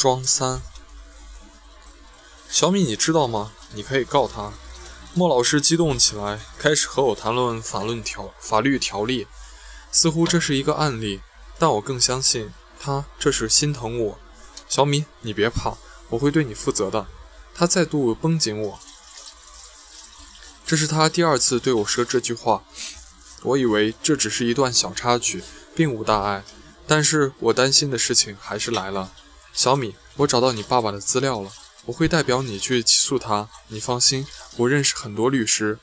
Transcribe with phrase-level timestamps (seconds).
[0.00, 0.62] 庄三，
[2.48, 3.52] 小米，你知道吗？
[3.74, 4.54] 你可以告他。
[5.12, 9.26] 莫老师激动起来，开始和我谈论法论条法律条例，
[9.92, 11.20] 似乎这是一个案例，
[11.58, 12.50] 但我更相信
[12.80, 14.18] 他这是心疼我。
[14.66, 15.76] 小米，你别怕，
[16.08, 17.06] 我会对你负责的。
[17.54, 18.80] 他再度绷紧我，
[20.64, 22.64] 这是他第二次对我说这句话。
[23.42, 25.44] 我以为这只是一段小插曲，
[25.74, 26.42] 并无大碍，
[26.86, 29.12] 但是我担心的事情还是来了。
[29.52, 31.50] 小米，我找到你爸爸的资料了，
[31.86, 33.48] 我会代表你去起诉他。
[33.68, 35.78] 你放心，我认识很多律师。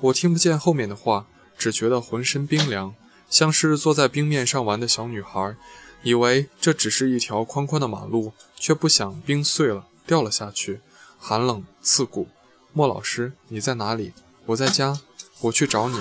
[0.00, 1.26] 我听不见后面的话，
[1.58, 2.94] 只觉得浑身冰凉，
[3.28, 5.56] 像是坐在冰面上玩的小女孩，
[6.02, 10.80] 以为这只是一条宽宽的马路，却不想冰碎了，掉了下去，
[11.18, 12.28] 寒冷刺骨。
[12.72, 14.12] 莫老师，你在哪里？
[14.46, 15.00] 我在家，
[15.40, 16.00] 我去找你。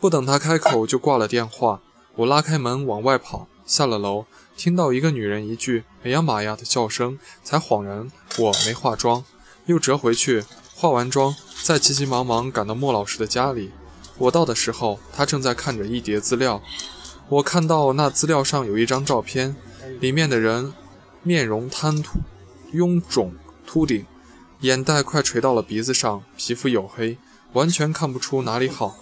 [0.00, 1.82] 不等他开口，就挂了电话。
[2.14, 4.24] 我拉开门往外跑，下了楼。
[4.56, 9.24] 听到一个女人一句“哎呀妈呀”的叫声，才恍然我没化妆，
[9.66, 10.42] 又折回去
[10.74, 13.70] 化完妆，再急急忙忙赶到莫老师的家里。
[14.16, 16.60] 我到的时候，他正在看着一叠资料。
[17.28, 19.54] 我看到那资料上有一张照片，
[20.00, 20.74] 里面的人
[21.22, 22.18] 面容瘫秃、
[22.72, 23.34] 臃肿、
[23.64, 24.04] 秃顶，
[24.62, 27.16] 眼袋快垂到了鼻子上，皮肤黝黑，
[27.52, 28.98] 完全看不出哪里好。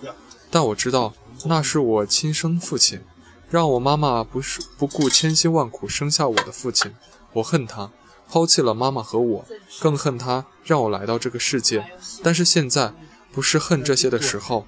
[0.50, 1.14] 但我知道
[1.46, 3.00] 那是我亲生父亲。
[3.48, 6.92] 让我妈妈不是不顾千辛万苦生下我的父亲，
[7.34, 7.90] 我恨他，
[8.28, 9.44] 抛弃了妈妈和我，
[9.80, 11.86] 更恨他让我来到这个世界。
[12.24, 12.92] 但是现在
[13.32, 14.66] 不是恨这些的时候。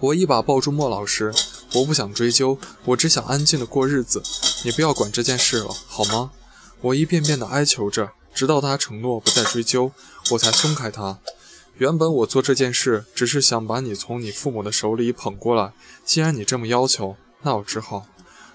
[0.00, 1.34] 我一把抱住莫老师，
[1.74, 4.22] 我不想追究，我只想安静的过日子。
[4.64, 6.30] 你不要管这件事了，好吗？
[6.80, 9.90] 我一遍遍的哀求着，直到他承诺不再追究，
[10.30, 11.18] 我才松开他。
[11.78, 15.72] 原本我做这件事只是想把你从你父母的手里捧过来，
[16.04, 17.16] 既然你这么要求。
[17.42, 18.06] 那我只好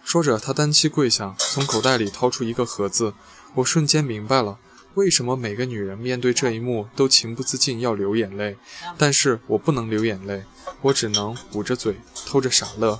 [0.03, 3.14] 说着，他单膝跪下，从口袋里掏出一个盒子。
[3.56, 4.58] 我瞬间明白了，
[4.95, 8.58] 为什么每个女人面对这一幕都情不自禁要流眼泪。
[8.98, 10.44] 但是我不能流眼泪，
[10.82, 12.99] 我只能捂着嘴偷着傻乐。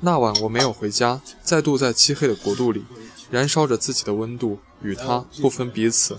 [0.00, 2.84] 那晚我没有回家，再度在漆黑的国度里
[3.30, 6.18] 燃烧着自己的温度，与他不分彼此。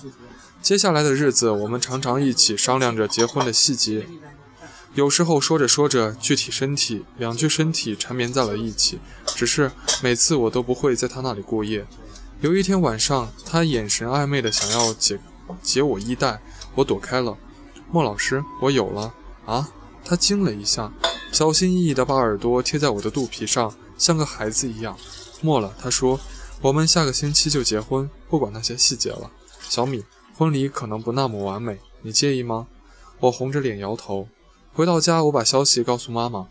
[0.62, 4.07] 接下来的日子，我们常常一起商量着结婚的细节。
[4.97, 8.97] 有时候说着说着，具体身体两具身体缠绵在了一起，
[9.28, 9.72] 只是
[10.02, 11.85] 每次我都不会在他那里过夜。
[12.41, 15.19] 有一天晚上，他眼神暧昧的想要解
[15.62, 16.41] 解我衣带，
[16.74, 17.38] 我躲开了。
[17.91, 19.13] 莫老师，我有了
[19.46, 19.69] 啊！
[20.03, 20.91] 他惊了一下，
[21.31, 24.97] 小心翼翼地把耳朵贴在我的肚皮上，像个孩子一样。
[25.41, 26.19] 莫了，他说，
[26.59, 29.30] 我们下个星期就结婚，不管那些细节了。
[29.62, 30.03] 小米，
[30.36, 32.66] 婚礼可能不那么完美，你介意吗？
[33.19, 34.28] 我红着脸摇头。
[34.77, 36.49] 回到家，我把消息告诉妈妈。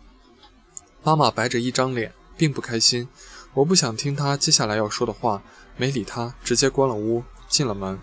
[1.01, 3.07] 妈妈白着一张脸，并不开心。
[3.53, 5.41] 我不想听她接下来要说的话，
[5.77, 7.97] 没理她，直接关了屋，进了门。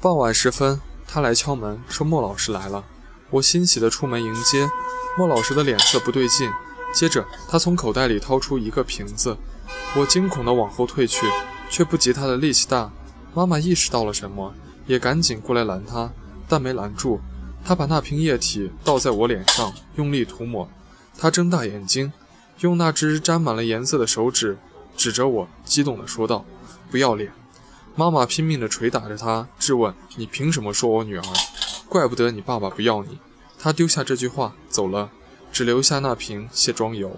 [0.00, 2.84] 傍晚时分，他来敲门，说莫老师来了。
[3.30, 4.68] 我欣喜地出门迎接。
[5.16, 6.50] 莫老师的脸色不对劲，
[6.92, 9.36] 接着他从口袋里掏出一个瓶子。
[9.96, 11.24] 我惊恐地往后退去，
[11.68, 12.90] 却不及他的力气大。
[13.32, 14.52] 妈妈意识到了什么，
[14.88, 16.10] 也赶紧过来拦他，
[16.48, 17.20] 但没拦住。
[17.64, 20.68] 他把那瓶液体倒在我脸上，用力涂抹。
[21.16, 22.12] 他睁大眼睛，
[22.60, 24.58] 用那只沾满了颜色的手指
[24.96, 26.44] 指着我，激动地说道
[26.90, 27.32] ：“不要脸！”
[27.94, 31.22] 妈妈拼命地捶打着他，质问：“你凭什么说我女儿？
[31.88, 33.18] 怪不得你爸爸不要你。”
[33.58, 35.10] 他丢下这句话走了，
[35.52, 37.14] 只留下那瓶卸妆油。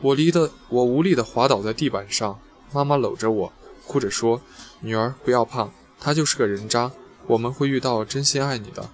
[0.00, 2.38] 我离的我无力地滑倒在地板上。
[2.72, 3.52] 妈妈搂着我，
[3.86, 4.42] 哭着说
[4.80, 6.90] ：“女儿，不要怕，他就是个人渣。
[7.26, 8.90] 我们会遇到真心爱你的。”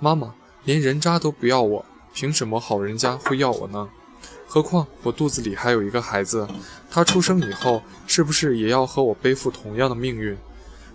[0.00, 0.34] 妈妈
[0.64, 1.84] 连人渣都不要我，
[2.14, 3.88] 凭什么好人家会要我呢？
[4.46, 6.48] 何况我肚子里还有一个孩子，
[6.90, 10.36] 他出生以后是不是也要和我背负同样的命运？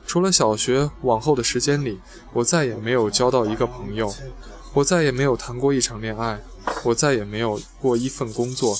[0.07, 1.99] 除了小学往后的时间里，
[2.33, 4.13] 我再也没有交到一个朋友，
[4.73, 6.41] 我再也没有谈过一场恋爱，
[6.83, 8.75] 我再也没有过一份工作。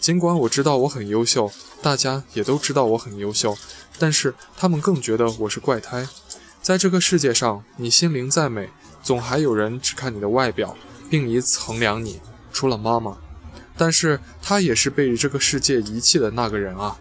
[0.00, 1.50] 尽管我知道我很优秀，
[1.80, 3.56] 大家也都知道我很优秀，
[3.98, 6.06] 但是他们更觉得我是怪胎。
[6.60, 8.68] 在这个世界上，你心灵再美。
[9.08, 10.76] 总还有人只看你的外表，
[11.08, 12.20] 并以此衡量你。
[12.52, 13.16] 除了妈妈，
[13.74, 16.98] 但是她也是被这个世界遗弃的那个人啊！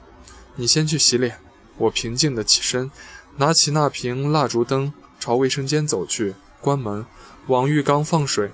[0.55, 1.39] 你先去洗脸。
[1.75, 2.89] 我平静地起身，
[3.35, 7.05] 拿起那瓶蜡烛灯，朝卫生间走去，关门，
[7.47, 8.51] 往浴缸放水。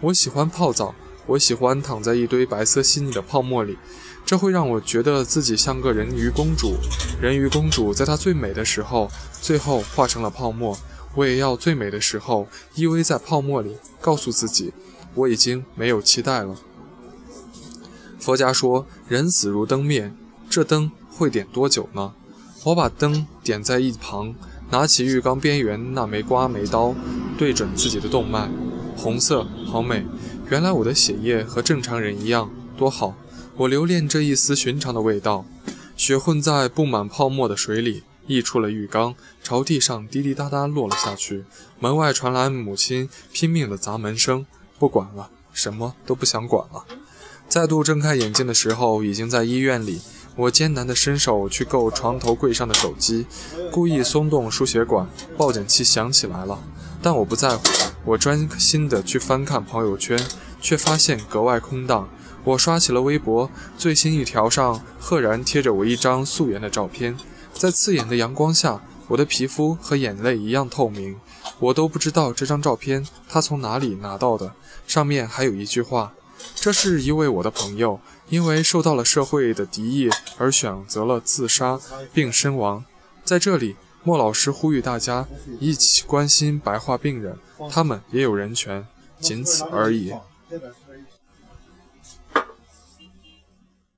[0.00, 0.94] 我喜欢泡澡，
[1.26, 3.76] 我喜欢躺在一堆白色细腻的泡沫里，
[4.24, 6.78] 这会让我觉得自己像个人鱼公主。
[7.20, 9.10] 人鱼公主在她最美的时候，
[9.42, 10.74] 最后化成了泡沫。
[11.14, 14.72] 我也要最美的时候依偎在泡沫里，告诉自己，
[15.14, 16.56] 我已经没有期待了。
[18.18, 20.12] 佛家说，人死如灯灭，
[20.48, 22.12] 这灯会点多久呢？
[22.64, 24.34] 我把灯点在一旁，
[24.70, 26.94] 拿起浴缸边缘那枚刮眉刀，
[27.36, 28.48] 对准自己的动脉，
[28.96, 30.06] 红色，好美。
[30.50, 33.14] 原来我的血液和正常人一样，多好！
[33.56, 35.44] 我留恋这一丝寻常的味道。
[35.96, 41.44] 血混在布满泡沫的水里，溢出了浴缸，朝地上滴滴答答落了下去。
[41.78, 44.46] 门外传来母亲拼命的砸门声。
[44.78, 46.84] 不管了，什么都不想管了。
[47.48, 50.00] 再度睁开眼睛的时候，已经在医院里。
[50.36, 53.24] 我艰难地伸手去够床头柜上的手机，
[53.70, 56.58] 故意松动输血管，报警器响起来了。
[57.00, 57.62] 但我不在乎，
[58.04, 60.18] 我专心地去翻看朋友圈，
[60.60, 62.08] 却发现格外空荡。
[62.42, 63.48] 我刷起了微博，
[63.78, 67.16] 最新一条上赫然贴着我一张素颜的照片，
[67.54, 71.16] 在刺眼的阳光下，我的皮肤和眼泪一样透明。
[71.60, 74.54] 我都不知道这张照片他从哪里拿到的，
[74.86, 76.12] 上面还有一句话。
[76.54, 81.80] 这是一位我的朋友，因为受到了社会的敌意而选择了自杀
[82.12, 82.84] 并身亡。
[83.24, 85.26] 在这里，莫老师呼吁大家
[85.60, 87.38] 一起关心白化病人，
[87.70, 88.86] 他们也有人权，
[89.20, 90.12] 仅此而已。